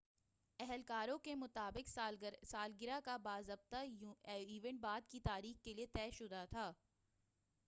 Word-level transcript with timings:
اہلکاروں 0.59 1.17
کے 1.23 1.35
مطابق 1.35 1.89
سالگرہ 1.89 2.99
کا 3.05 3.17
باضابطہ 3.23 3.83
ایونٹ 4.25 4.79
بعد 4.81 5.09
کی 5.09 5.19
تاریخ 5.23 5.63
کے 5.63 5.73
لیے 5.73 5.85
طے 5.93 6.09
شدہ 6.13 6.43
تھا 6.49 6.71